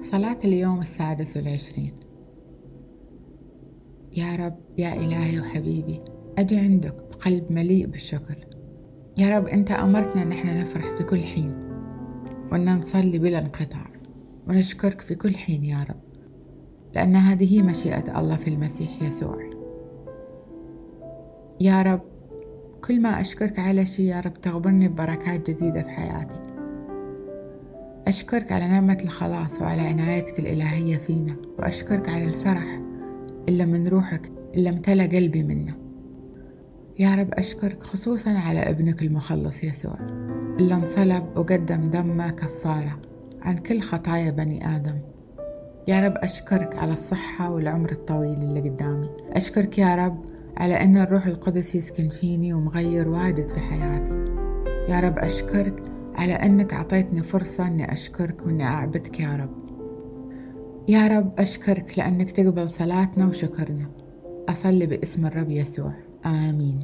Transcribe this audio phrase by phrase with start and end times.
[0.00, 1.92] صلاة اليوم السادس والعشرين.
[4.16, 6.00] يا رب يا إلهي وحبيبي
[6.38, 8.46] أجي عندك بقلب مليء بالشكر.
[9.18, 11.52] يا رب أنت أمرتنا نحن نفرح في كل حين
[12.52, 13.86] وأن نصلي بلا انقطاع
[14.48, 16.00] ونشكرك في كل حين يا رب
[16.94, 19.50] لأن هذه مشيئة الله في المسيح يسوع.
[21.60, 22.00] يا رب
[22.84, 26.43] كل ما أشكرك على شيء يا رب تغبرني ببركات جديدة في حياتي.
[28.08, 32.80] أشكرك على نعمة الخلاص وعلى عنايتك الإلهية فينا وأشكرك على الفرح
[33.48, 35.74] إلا من روحك إلا امتلى قلبي منه.
[36.98, 39.96] يا رب أشكرك خصوصا على ابنك المخلص يسوع
[40.60, 43.00] اللي انصلب وقدم دمه كفارة
[43.42, 44.98] عن كل خطايا بني آدم.
[45.88, 49.08] يا رب أشكرك على الصحة والعمر الطويل اللي قدامي.
[49.32, 50.24] أشكرك يا رب
[50.56, 54.24] على أن الروح القدس يسكن فيني ومغير واجد في حياتي.
[54.88, 59.64] يا رب أشكرك على أنك أعطيتني فرصة أني أشكرك وأني أعبدك يا رب.
[60.88, 63.90] يا رب أشكرك لأنك تقبل صلاتنا وشكرنا.
[64.48, 65.92] أصلي باسم الرب يسوع.
[66.26, 66.82] آمين.